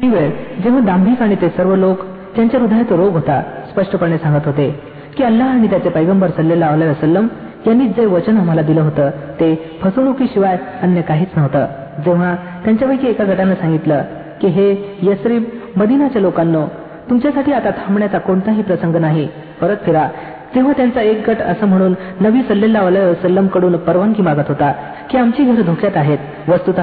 वेळ 0.00 0.30
जेव्हा 0.62 0.80
दांभिक 0.80 1.22
आणि 1.22 1.34
ते 1.34 1.48
सर्व 1.48 1.74
लोक 1.74 1.98
त्यांच्या 2.36 2.60
हृदयात 2.60 2.92
रोग 2.92 3.12
होता. 3.12 3.42
स्पष्टपणे 3.70 4.18
सांगत 4.18 4.46
होते 4.46 4.80
की 5.16 5.22
अल्लाह 5.24 5.48
आणि 5.48 5.70
त्याचे 5.70 5.88
पैगंबर 5.88 6.28
सल्लेला 6.28 6.70
वसलम 6.70 7.26
यांनी 7.66 7.88
जे 7.88 8.06
वचन 8.06 8.38
आम्हाला 8.38 8.62
दिलं 8.62 8.80
होतं 8.80 9.10
ते 9.40 9.78
फसवणुकीशिवाय 9.82 10.56
अन्य 10.82 11.02
काहीच 11.02 11.28
नव्हतं. 11.36 11.66
जेव्हा 12.04 12.34
त्यांच्यापैकी 12.64 13.08
एका 13.08 13.24
गटानं 13.24 13.54
सांगितलं 13.54 14.02
की 14.40 14.46
हे 14.46 14.98
यसरीब 15.02 15.44
मदिनाच्या 15.76 16.22
लोकांनो 16.22 16.66
तुमच्यासाठी 17.10 17.52
आता 17.52 17.70
थांबण्याचा 17.70 18.18
कोणताही 18.18 18.62
प्रसंग 18.62 18.96
नाही. 18.96 19.28
परत 19.60 19.76
फिरा. 19.86 20.08
तेव्हा 20.54 20.72
त्यांचा 20.76 21.00
एक 21.00 21.30
गट 21.30 21.40
असं 21.42 21.66
म्हणून 21.66 21.94
नबी 22.20 22.42
सल्लेला 22.42 22.82
वसलमकडून 22.82 23.76
परवानगी 23.76 24.22
मागत 24.22 24.48
होता 24.48 24.72
की 25.10 25.18
आमची 25.18 25.44
घरं 25.44 25.62
धोक्यात 25.66 25.96
आहेत. 25.96 26.18
वस्तुत 26.48 26.74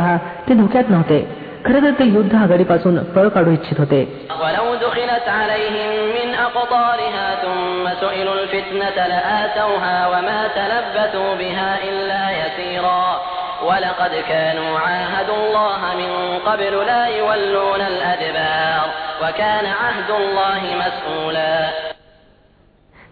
ते 0.49 0.53
धोक्यात 0.53 0.83
नव्हते. 0.89 1.46
खरं 1.66 1.82
तर 1.82 1.90
ते 1.98 2.04
युद्ध 2.06 2.34
आघाडीपासून 2.34 2.98
पळ 3.14 3.28
काढू 3.28 3.50
इच्छित 3.50 3.78
होते 3.78 4.00
ولقد 13.62 14.14
كانوا 14.28 14.78
عاهدوا 14.78 15.36
الله 15.36 15.80
من 15.94 16.10
قبل 16.46 16.74
لا 16.86 17.02
يولون 17.08 17.80
الأدبار 17.82 18.86
وكان 19.22 19.66
عهد 19.80 20.10
الله 20.10 20.62
مسؤولا 20.82 21.54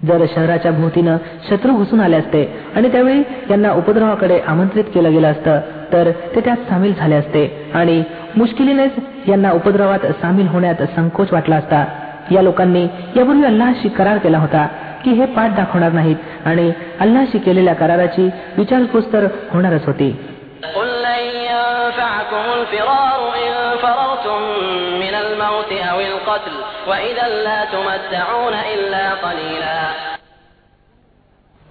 जर 0.01 0.25
शहराच्या 0.35 0.71
भोवतीनं 0.71 1.17
शत्रू 1.49 1.73
घुसून 1.73 2.01
आले 2.01 2.17
असते 2.17 2.43
आणि 2.77 2.89
त्यावेळी 2.93 3.23
यांना 3.51 3.73
उपद्रवाकडे 3.73 4.39
आमंत्रित 4.47 4.85
केलं 4.85 5.13
गेलं 5.13 5.31
असतं 5.31 5.61
तर 5.93 6.11
ते 6.35 6.41
त्यात 6.41 6.57
सामील 6.69 6.95
झाले 6.95 7.15
असते 7.15 7.45
आणि 7.75 8.03
मुश्किलीनेच 8.38 8.92
यांना 9.28 9.52
उपद्रवात 9.52 10.06
सामील 10.22 10.48
होण्यात 10.48 10.82
संकोच 10.96 11.34
वाटला 11.34 11.56
असता. 11.56 11.86
या 12.32 12.42
लोकांनी 12.42 12.84
यापूर्वी 13.16 13.46
अल्लाशी 13.46 13.90
करार 13.90 14.18
केला 14.18 14.38
होता 14.38 14.68
की 15.04 15.12
हे 15.12 15.26
पाठ 15.26 15.56
दाखवणार 15.56 15.92
नाहीत 15.92 16.16
आणि 16.46 16.72
अल्लाशी 17.00 17.38
केलेल्या 17.38 17.74
कराराची 17.74 18.30
विचारपूस 18.58 19.14
तर 19.14 19.28
होणारच 19.52 19.86
होती. 19.86 20.10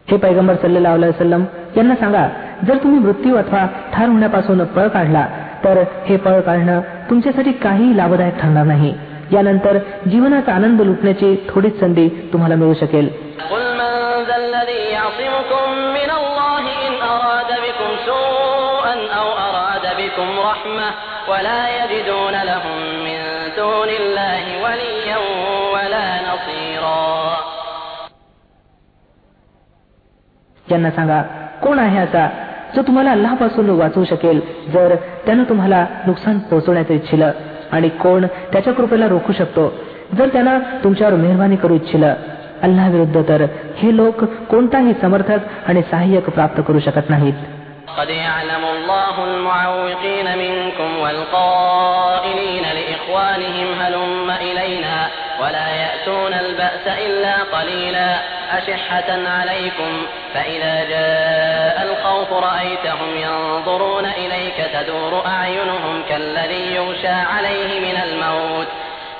हे 0.09 0.17
पैगंबर 0.17 0.55
सल्ले 0.55 1.13
सल्लम 1.13 1.45
यांना 1.77 1.95
सांगा 1.95 2.29
जर 2.67 2.77
तुम्ही 2.77 2.99
मृत्यू 2.99 3.37
अथवा 3.37 3.67
ठार 3.93 4.09
होण्यापासून 4.09 4.65
पळ 4.65 4.89
काढला 4.89 5.27
तर 5.65 5.85
हे 6.07 6.17
पळ 6.17 6.41
काढणं 6.41 6.81
तुमच्यासाठी 6.81 7.53
काही 7.53 7.97
लाभदायक 7.97 8.41
ठरणार 8.41 8.65
नाही. 8.65 8.95
यानंतर 9.33 9.79
जीवनाचा 10.11 10.53
आनंद 10.53 10.81
लुटण्याची 10.81 11.47
थोडीच 11.49 11.81
संधी 11.81 12.09
तुम्हाला 12.33 12.55
मिळू 12.55 12.75
शकेल. 12.75 13.35
त्यांना 30.69 30.91
सांगा 30.91 31.23
कोण 31.63 31.79
आहे 31.79 31.99
असा 31.99 32.44
जो 32.76 32.82
तुम्हाला 32.82 33.12
अल्लापासून 33.12 33.70
वाचवू 33.70 34.04
शकेल 34.06 34.40
जर 34.74 34.96
त्यानं 35.26 35.44
तुम्हाला 35.44 35.86
नुकसान 36.08 36.40
पोहोचवण्याचं 36.40 36.94
इच्छिलं 36.94 37.32
आणि 37.72 37.90
कोण 38.02 38.26
त्याच्या 38.54 38.74
कृपेला 38.74 39.08
रोखू 39.08 39.34
शकतो 39.34 39.72
जर 40.18 40.28
त्यानं 40.28 40.60
तुमच्यावर 40.84 41.14
मेहरबानी 41.14 41.56
करू 41.56 41.76
इच्छिलं 41.76 42.14
अल्ला 42.64 42.88
विरुद्ध 42.88 43.22
तर 43.30 43.46
हे 43.78 43.96
लोक 43.98 44.24
कोणताही 44.50 44.94
समर्थक 45.02 45.68
आणि 45.68 45.82
सहाय्यक 45.92 46.30
प्राप्त 46.30 46.62
करू 46.68 46.80
शकत 46.80 47.10
नाहीत 47.10 47.48
قد 47.98 48.10
يعلم 48.10 48.64
الله 48.66 49.16
المعوقين 49.24 50.28
منكم 50.38 50.90
والقائلين 51.00 52.66
لإخوانهم 52.78 53.68
هلم 53.82 54.32
إلينا 54.42 54.98
ولا 55.42 55.68
يأتون 55.76 56.34
البأس 56.36 56.86
إلا 56.88 57.36
قليلا 57.56 58.10
أشحة 58.54 59.10
عليكم 59.28 59.92
فإذا 60.34 60.76
جاء 60.90 61.76
الخوف 61.88 62.34
رأيتهم 62.34 63.18
ينظرون 63.18 64.06
إليك 64.06 64.58
تدور 64.74 65.26
أعينهم 65.26 66.04
كالذي 66.10 66.76
يغشى 66.76 67.08
عليه 67.08 67.80
من 67.80 67.98
الموت 68.04 68.68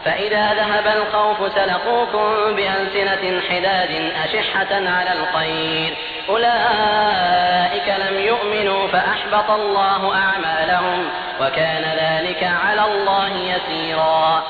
فإذا 0.06 0.54
ذهب 0.54 0.88
الخوف 0.98 1.56
سلقوكم 1.56 2.56
بألسنة 2.56 3.42
حداد 3.50 4.12
أشحة 4.26 4.72
على 4.74 5.12
الخير 5.20 5.94
أولئك 6.30 7.88
لم 8.04 8.20
يؤمنوا 8.20 8.88
فأحبط 8.88 9.52
الله 9.52 10.16
أعمالهم 10.16 11.00
وكان 11.42 11.84
ذلك 12.04 12.44
على 12.44 12.82
الله 12.92 13.32
يسيرا 13.54 14.44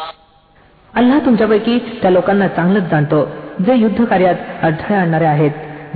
अल्लाह 0.99 1.19
तुमच्यापैकी 1.25 1.79
त्या 2.01 2.09
लोकांना 2.09 2.47
चांगलंच 2.47 2.89
जाणतो 2.91 3.19
जे 3.60 3.74
युद्ध 3.74 4.04
कार्यात 4.04 4.34
अडथळे 4.62 4.96
आणणारे 4.96 5.24
आहेत 5.24 5.50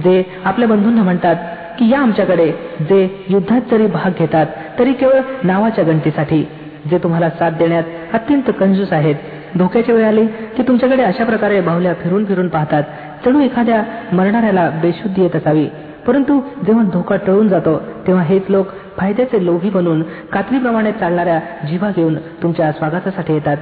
जे 0.04 0.22
आपल्या 0.44 0.68
बंधूंना 0.68 1.02
म्हणतात 1.02 1.36
की 1.78 1.88
या 1.88 1.98
आमच्याकडे 1.98 2.52
जे 2.80 3.26
युद्धात 3.28 3.60
जरी 3.70 3.86
भाग 3.86 4.10
घेतात 4.18 4.46
तरी 4.78 4.92
केवळ 4.92 5.20
नावाच्या 5.44 5.84
गणतीसाठी 5.84 6.48
जे 6.90 6.98
तुम्हाला 6.98 7.30
साथ 7.30 7.50
देण्यात 7.50 7.82
अत्यंत 8.12 8.50
कंजूस 8.60 8.92
आहेत. 8.92 9.14
धोक्याची 9.58 9.92
वेळ 9.92 10.04
आली 10.04 10.26
की 10.26 10.62
तुमच्याकडे 10.62 11.02
अशा 11.02 11.24
प्रकारे 11.24 11.60
बाहुल्या 11.60 11.94
फिरून 11.94 12.24
फिरून 12.24 12.48
पाहतात 12.48 12.82
जणू 13.26 13.40
एखाद्या 13.40 13.82
मरणाऱ्याला 14.12 14.70
बेशुद्धी 14.82 15.22
येत 15.22 15.36
असावी. 15.36 15.68
परंतु 16.06 16.40
जेव्हा 16.66 16.84
धोका 16.92 17.16
टळून 17.16 17.48
जातो 17.48 17.78
तेव्हा 18.06 18.22
हेच 18.22 18.42
लोक 18.48 18.66
फायद्याचे 18.96 19.44
लोभी 19.44 19.70
बनून 19.70 20.02
कात्रीप्रमाणे 20.32 20.92
चालणाऱ्या 20.92 21.38
जीवा 21.66 21.90
घेऊन 21.96 22.14
तुमच्या 22.14 22.72
स्वागतासाठी 22.72 23.32
येतात. 23.32 23.56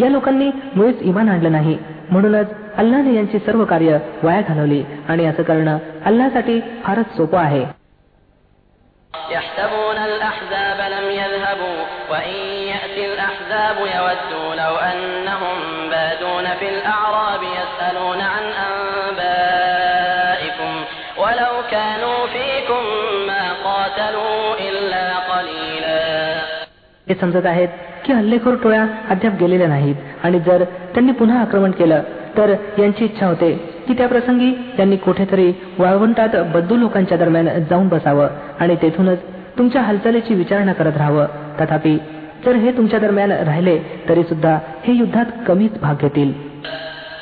या 0.00 0.08
लोकांनी 0.08 0.50
मुळीच 0.76 1.02
इमान 1.02 1.28
आणलं 1.28 1.52
नाही. 1.52 1.78
म्हणूनच 2.11 2.47
अल्लाने 2.77 3.13
यांची 3.15 3.39
सर्व 3.45 3.63
कार्य 3.65 3.97
वाया 4.23 4.41
घालवली 4.41 4.83
आणि 5.09 5.25
असं 5.25 5.43
करणं 5.43 5.77
अल्लासाठी 6.05 6.59
फारच 6.83 7.15
सोपं 7.17 7.39
आहे 7.39 7.63
يحسبون 9.31 9.97
الأحزاب 10.11 10.79
لم 10.95 11.05
يذهبوا 11.21 11.79
وإن 12.11 12.37
يأتي 12.71 13.03
الأحزاب 13.13 13.77
يودوا 13.95 14.49
لو 14.55 14.73
أنهم 14.91 15.57
بادون 15.91 16.45
في 16.59 16.67
الأعراب 16.69 17.41
يسألون 17.59 18.19
عن 18.21 18.43
أنبائكم 19.43 20.73
ولو 21.17 21.53
كانوا 21.71 22.19
فيكم 22.27 22.83
ما 23.27 23.43
قاتلوا 23.63 24.39
إلا 24.69 25.05
قليلا 25.31 26.03
हे 27.07 27.15
समजत 27.21 27.45
आहेत 27.45 27.69
की 28.07 28.13
हल्लेखोर 28.13 28.55
टोळ्या 28.63 28.85
अद्याप 29.09 29.33
गेलेल्या 29.39 29.67
नाहीत 29.67 29.95
आणि 30.23 30.39
जर 30.39 30.63
त्यांनी 30.93 31.11
पुन्हा 31.11 31.41
आक्रमण 31.41 31.71
केलं 31.71 32.01
तर 32.37 32.53
यांची 32.79 33.05
इच्छा 33.05 33.25
होते 33.25 33.53
की 33.87 33.93
त्या 33.93 34.07
प्रसंगी 34.07 34.51
त्यांनी 34.77 34.95
कुठेतरी 34.95 35.51
वाळवंटात 35.79 36.35
बद्दू 36.53 36.75
लोकांच्या 36.75 37.17
दरम्यान 37.17 37.47
जाऊन 37.69 37.87
बसावं 37.87 38.27
आणि 38.59 38.75
तेथूनच 38.81 39.19
तुमच्या 39.57 39.81
हालचालीची 39.81 40.35
विचारणा 40.35 40.73
करत 40.73 40.97
राहावं 40.97 41.25
तथापि 41.59 41.97
जर 42.45 42.55
हे 42.55 42.71
तुमच्या 42.77 42.99
दरम्यान 42.99 43.31
राहिले 43.31 43.77
तरी 44.09 44.23
सुद्धा 44.23 44.57
हे 44.83 44.93
युद्धात 44.93 45.25
कमीच 45.47 45.79
भाग 45.81 45.95
घेतील 46.01 46.33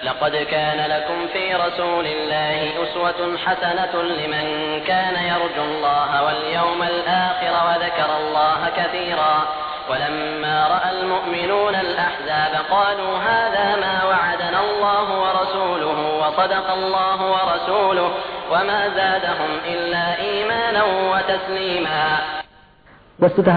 لقد 0.04 0.36
كان 0.52 0.80
لكم 0.90 1.20
في 1.34 1.44
رسول 1.56 2.06
الله 2.06 2.58
أسوة 2.84 3.20
حسنة 3.38 3.94
لمن 4.12 4.46
كان 4.88 5.16
يرجو 5.26 5.64
الله 5.64 6.12
واليوم 6.26 6.82
الآخر 6.84 7.54
وذكر 7.68 8.10
الله 8.18 8.60
كثيرا 8.78 9.36
ولما 9.90 10.58
رأى 10.68 10.90
المؤمنون 10.98 11.76
الأحزاب 11.76 12.54
قالوا 12.72 13.14
هذا 13.20 13.68
ما 13.76 13.96
وعدنا 14.04 14.60
الله 14.60 15.08
ورسوله 15.24 15.98
وصدق 16.22 16.68
الله 16.74 17.20
ورسوله 17.36 18.10
وما 18.52 18.82
زادهم 18.90 19.52
إلا 19.66 20.06
إيمانا 20.20 20.84
وتسليما 21.12 22.04
वस्तुत 23.20 23.50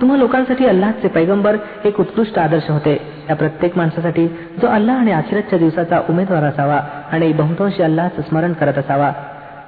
तुम्हा 0.00 0.16
लोकांसाठी 0.16 0.66
अल्लाहचे 0.66 1.08
पैगंबर 1.08 1.56
एक 1.84 2.00
उत्कृष्ट 2.00 2.38
आदर्श 2.38 2.70
होते 2.70 2.94
या 3.28 3.36
प्रत्येक 3.36 3.76
माणसासाठी 3.76 4.26
जो 4.62 4.66
अल्लाह 4.68 4.96
आणि 4.96 5.12
अखिरतच्या 5.12 5.58
दिवसाचा 5.58 6.00
उमेदवार 6.08 6.44
असावा 6.44 6.80
आणि 7.12 7.32
बहुतांशी 7.32 7.82
अल्लाहचं 7.82 8.22
स्मरण 8.22 8.52
करत 8.52 8.78
असावा 8.78 9.12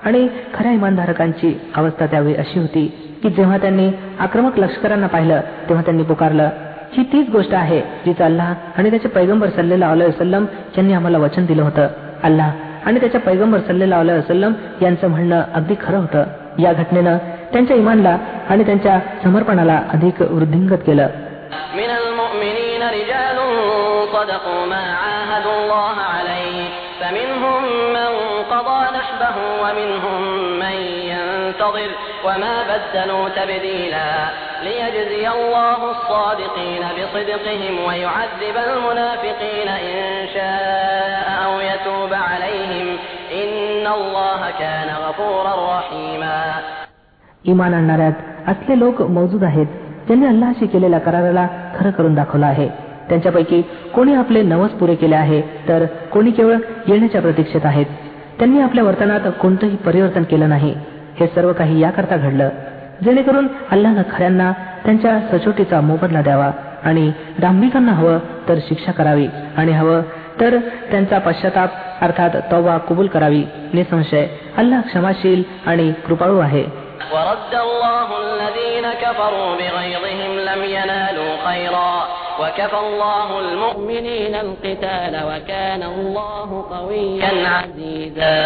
आणि 0.04 0.28
खऱ्या 0.54 0.72
इमानधारकांची 0.72 1.52
अवस्था 1.76 2.06
त्यावेळी 2.06 2.34
अशी 2.34 2.58
होती 2.58 2.84
की 3.23 3.29
जेव्हा 3.29 3.57
त्यांनी 3.57 3.91
आक्रमक 4.19 4.59
लष्करांना 4.59 5.07
पाहिलं 5.07 5.41
तेव्हा 5.69 5.85
त्यांनी 5.85 6.03
पुकारलं. 6.03 6.49
ही 6.97 7.03
तीच 7.03 7.29
गोष्ट 7.29 7.53
आहे 7.53 7.81
जिचं 8.05 8.23
अल्लाह 8.23 8.53
आणि 8.77 8.89
त्याचे 8.89 9.07
पैगंबर 9.07 9.49
सल्लेला 9.49 9.93
वसलम 9.93 10.45
यांनी 10.77 10.93
आम्हाला 10.93 11.17
वचन 11.17 11.45
दिलं 11.45 11.63
होतं. 11.63 11.87
अल्लाह 12.23 12.51
आणि 12.85 12.99
त्याच्या 12.99 13.21
पैगंबर 13.21 13.59
सल्लेला 13.59 13.99
वसलम 13.99 14.53
यांचं 14.81 15.07
म्हणणं 15.07 15.41
अगदी 15.53 15.73
खरं 15.81 15.97
होतं. 15.97 16.23
या 16.59 16.73
घटनेनं 16.73 17.17
त्यांच्या 17.51 17.77
इमानला 17.77 18.17
आणि 18.49 18.65
त्यांच्या 18.65 18.99
समर्पणाला 19.23 19.81
अधिक 19.93 20.21
वृद्धिंगत 20.21 20.81
केलं. 20.87 21.07
صدقوا 24.14 24.66
ما 24.66 24.84
عاهدوا 25.02 25.56
الله 25.60 25.96
عليه 26.14 26.68
فمنهم 27.00 27.62
من 27.96 28.10
قضى 28.52 28.80
نحبه 28.98 29.36
ومنهم 29.62 30.22
من 30.58 30.76
ينتظر 31.12 31.90
وما 32.26 32.54
بدلوا 32.70 33.28
تبديلا 33.28 34.10
ليجزي 34.62 35.28
الله 35.28 35.90
الصادقين 35.90 36.82
بصدقهم 36.96 37.74
ويعذب 37.88 38.56
المنافقين 38.68 39.68
إن 39.68 40.28
شاء 40.34 41.26
أو 41.44 41.52
يتوب 41.60 42.12
عليهم 42.30 42.86
إن 43.32 43.86
الله 43.86 44.40
كان 44.58 44.88
غفورا 45.04 45.54
رحيما 45.78 46.40
इमान 47.44 47.74
आणणाऱ्यात 47.74 48.12
असले 48.48 48.78
लोक 48.78 49.02
मौजूद 49.16 49.44
आहेत 49.44 49.66
ज्यांनी 50.06 50.26
अल्लाशी 50.26 50.66
केलेल्या 50.66 50.98
कराराला 51.00 51.46
खरं 51.78 51.90
करून 51.90 52.14
दाखवलं 52.14 52.46
आहे 52.46 52.68
त्यांच्यापैकी 53.08 53.60
कोणी 53.94 54.14
आपले 54.14 54.42
नवस 54.42 54.70
पुरे 54.70 54.94
केले 54.94 55.14
आहे 55.14 55.40
तर 55.68 55.84
कोणी 56.12 56.30
केवळ 56.30 56.56
येण्याच्या 56.88 57.20
प्रतीक्षेत 57.22 57.66
आहेत 57.66 57.86
त्यांनी 58.38 58.60
आपल्या 58.60 58.84
वर्तनात 58.84 59.28
कोणतंही 59.40 59.76
परिवर्तन 59.76 60.22
केलं 60.22 60.48
नाही 60.48 60.74
हे 61.20 61.26
सर्व 61.26 61.52
काही 61.52 61.80
याकरता 61.80 62.16
घडलं 62.16 62.48
जेणेकरून 63.02 63.46
अल्लानं 63.70 64.02
खऱ्यांना 64.12 64.52
त्यांच्या 64.84 65.18
सचोटीचा 65.32 65.80
मोबदला 65.80 66.22
द्यावा 66.22 66.50
आणि 66.84 67.10
डांबिकांना 67.38 67.92
हवं 67.92 68.18
तर 68.48 68.58
शिक्षा 68.68 68.92
करावी 68.92 69.26
आणि 69.56 69.72
हवं 69.72 70.02
तर 70.40 70.56
त्यांचा 70.90 71.18
पश्चाताप 71.18 71.70
अर्थात 72.00 72.30
तवा 72.52 72.76
कबूल 72.88 73.06
करावी 73.06 73.44
निसंशय 73.74 74.26
अल्लाह 74.56 74.80
क्षमाशील 74.80 75.42
आणि 75.66 75.92
कृपाळू 76.06 76.38
आहे 76.40 76.64
ورد 77.12 77.54
الله 77.56 78.08
الذين 78.24 78.86
كفروا 79.02 79.50
بغيظهم 79.56 80.32
لم 80.40 80.60
ينالوا 80.70 81.32
خيرا 81.44 81.90
وكفى 82.40 82.78
الله 82.86 83.28
المؤمنين 83.40 84.34
القتال 84.46 85.14
وكان 85.28 85.82
الله 85.82 86.48
قويا 86.70 87.32
عزيزا 87.48 88.36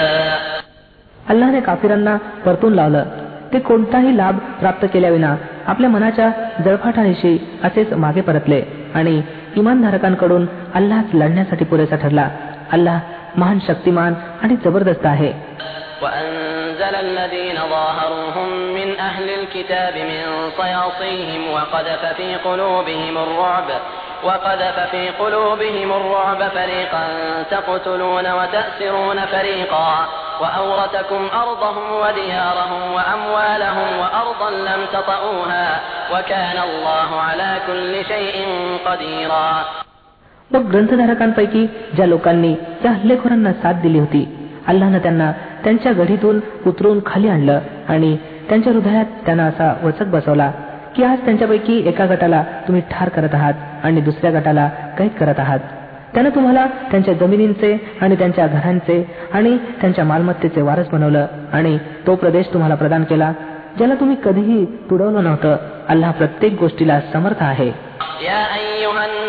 अल्लाने 1.31 1.61
काफिरांना 1.61 2.17
परतून 2.45 2.73
लावलं 2.75 3.05
ते 3.53 3.59
कोणताही 3.59 4.17
लाभ 4.17 4.37
प्राप्त 4.61 4.87
केल्याविना 4.93 5.35
आपल्या 5.67 5.91
मनाच्या 5.91 6.31
जळफाटानिशी 6.65 7.37
असेच 7.65 7.93
मागे 8.05 8.21
परतले 8.21 8.61
आणि 8.95 9.21
इमानधारकांकडून 9.57 10.47
अल्लाच 10.75 11.15
लढण्यासाठी 11.15 11.65
पुरेसा 11.65 11.97
ठरला 11.97 12.29
अल्लाह 12.73 12.99
महान 13.37 13.59
शक्तिमान 13.67 14.15
आणि 14.43 14.57
जबरदस्त 14.65 15.07
आहे 15.07 15.33
وأنزل 16.03 16.95
الذين 17.07 17.59
ظاهروهم 17.71 18.49
من 18.75 18.99
أهل 19.01 19.31
الكتاب 19.31 19.95
من 19.95 20.51
صياصيهم 20.59 21.53
وقذف 21.53 22.03
في 22.17 22.35
قلوبهم 22.37 23.19
الرعب 23.19 23.65
وقذف 24.25 24.77
في 24.91 25.09
قلوبهم 25.09 25.93
الرعب 25.93 26.39
فريقا 26.49 27.05
تقتلون 27.51 28.33
وتأسرون 28.33 29.19
فريقا 29.27 30.09
وأورثكم 30.41 31.29
أرضهم 31.43 31.87
وديارهم 32.03 32.83
وأموالهم 32.93 33.89
وأرضا 33.99 34.51
لم 34.51 34.81
تطئوها 34.93 35.81
وكان 36.13 36.57
الله 36.69 37.21
على 37.21 37.51
كل 37.67 38.05
شيء 38.05 38.37
قديرا 38.87 39.65
मग 40.51 40.71
ग्रंथधारकांपैकी 40.71 41.67
ज्या 41.95 42.07
लोकांनी 42.07 42.55
त्या 42.83 42.91
हल्लेखोरांना 42.93 43.53
साथ 43.63 43.75
दिली 43.83 43.99
होती 43.99 44.25
अल्लानं 44.67 44.99
त्यांना 44.99 45.33
त्यांच्या 45.66 45.92
गढीतून 45.92 46.40
उतरून 46.68 47.00
खाली 47.06 47.28
आणलं 47.28 47.60
आणि 47.90 48.18
त्यांच्या 48.50 48.74
हृदयात 48.74 49.06
त्यांना 49.06 49.44
असा 49.44 49.76
वचक 49.84 50.06
बसवला 50.06 50.52
की 50.96 51.04
आज 51.04 51.20
त्यांच्यापैकी 51.20 51.88
एका 51.88 52.06
गटाला 52.06 52.42
तुम्ही 52.42 52.82
ठार 52.92 53.10
करत 53.10 53.30
आहात 53.34 53.54
आणि 53.84 54.02
दुसऱ्या 54.02 54.40
गटाला 54.40 54.68
कैद 54.68 55.10
करत 55.20 55.40
आहात. 55.40 55.60
त्यानं 56.14 56.30
तुम्हाला 56.30 56.66
त्यांच्या 56.66 57.14
जमिनींचे 57.14 57.98
आणि 58.02 58.16
त्यांच्या 58.16 58.48
घरांचे 58.48 59.12
आणि 59.34 59.58
त्यांच्या 59.58 60.06
मालमत्तेचे 60.06 60.62
वारस 60.62 60.90
बनवलं 60.90 61.28
आणि 61.54 61.78
तो 62.08 62.16
प्रदेश 62.16 62.46
तुम्हाला 62.54 62.76
प्रदान 62.76 63.04
केला 63.04 63.34
ज्याला 63.78 63.96
तुम्ही 63.96 64.16
कधीही 64.26 64.66
तुडवलं 64.66 65.24
नव्हतं. 65.24 65.56
अल्लाह 65.90 66.12
प्रत्येक 66.12 66.56
गोष्टीला 66.60 67.02
समर्थ 67.14 67.44
आहे. 67.44 67.72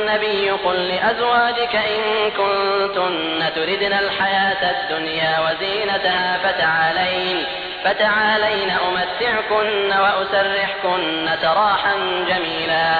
النبي 0.06 0.50
قل 0.50 0.88
لأزواجك 0.88 1.74
إن 1.76 2.30
كنتن 2.30 3.54
تردن 3.54 3.92
الحياة 3.92 4.62
الدنيا 4.70 5.34
وزينتها 5.40 6.38
فتعالين 6.38 7.36
فتعالين 7.84 8.70
أمتعكن 8.70 9.90
وأسرحكن 10.04 11.28
سراحا 11.42 11.94
جميلا 12.28 12.90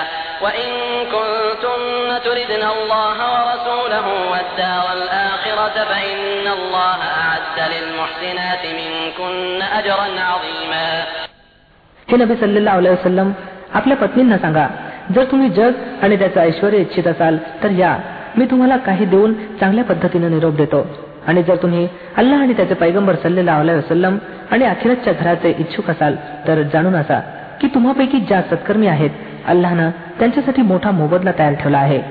وإن 0.40 0.70
كنتن 1.14 2.20
تردن 2.24 2.64
الله 2.76 3.18
ورسوله 3.34 4.06
والدار 4.32 4.92
الآخرة 4.92 5.84
فإن 5.84 6.46
الله 6.58 6.98
أعد 7.22 7.58
للمحسنات 7.72 8.62
منكن 8.80 9.62
أجرا 9.62 10.08
عظيما. 10.30 11.04
هنا 12.12 12.24
بس 12.24 12.42
الله 12.58 12.70
عليه 12.70 12.90
وسلم 12.90 13.34
आपल्या 13.74 13.96
पत्नींना 13.96 14.38
सांगा 14.38 14.86
जर 15.15 15.23
तुम्ही 15.23 15.49
जग 15.49 15.71
आणि 16.03 16.17
त्याचं 16.17 16.41
ऐश्वर 16.41 16.73
इच्छित 16.73 17.07
असाल 17.07 17.38
तर 17.63 17.71
या 17.71 17.97
मी 18.38 18.45
तुम्हाला 18.45 18.77
काही 18.77 19.05
देऊन 19.05 19.34
चांगल्या 19.60 19.84
पद्धतीने 19.84 20.29
निरोप 20.29 20.55
देतो 20.55 20.86
आणि 21.27 21.43
जर 21.43 21.55
तुम्ही 21.55 21.88
अल्लाह 22.17 22.41
आणि 22.41 22.53
त्याचे 22.53 22.73
पैगंबर 22.73 23.15
सल्लेला 23.23 23.57
वसलम 23.60 24.17
आणि 24.51 24.65
अखिरतच्या 24.65 25.13
घराचे 25.13 25.53
इच्छुक 25.60 25.89
असाल 25.89 26.15
तर 26.47 26.62
जाणून 26.73 26.95
असा 26.95 27.19
की 27.62 27.67
तुम्हापैकी 27.67 28.19
ज्या 28.19 28.41
सत्कर्मी 28.41 28.88
आहेत 28.88 29.10
अल्लानं 29.47 29.89
त्यांच्यासाठी 30.19 30.62
मोठा 30.62 30.91
मोबदला 30.91 31.31
तयार 31.39 31.53
ठेवला 31.53 31.77
आहे 31.79 32.01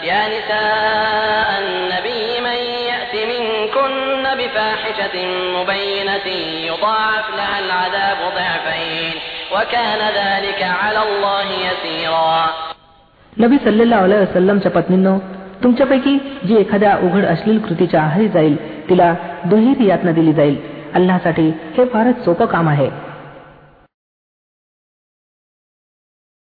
يا 0.00 0.22
نساء 0.28 1.48
النبي 1.58 2.40
من 2.40 2.60
يأت 2.86 3.14
منكن 3.32 4.24
بفاحشة 4.34 5.16
مبينة 5.56 6.26
يضاعف 6.66 7.26
لها 7.36 7.58
العذاب 7.58 8.18
ضعفين 8.34 9.14
وكان 9.52 10.00
ذلك 10.14 10.62
على 10.62 11.00
الله 11.02 11.46
يسيرا 11.66 12.46
नबी 13.32 13.58
सल्लेला 13.58 14.00
वसल्लमच्या 14.00 14.70
पत्नींनो 14.70 15.18
तुमच्यापैकी 15.62 16.18
जी 16.44 16.56
एखाद्या 16.56 16.96
उघड 17.02 17.24
अश्लील 17.24 17.58
कृतीच्या 17.58 18.02
आहारी 18.02 18.28
जाईल 18.28 18.56
तिला 18.90 19.14
दुहेरी 19.44 19.88
यातना 19.88 20.12
दिली 20.12 20.32
जाईल 20.32 20.56
अल्लासाठी 20.94 21.48
हे 21.78 21.84
फारच 21.84 22.24
सोपं 22.24 22.46
काम 22.46 22.68
आहे 22.68 22.88